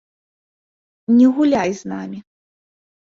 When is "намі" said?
1.95-2.19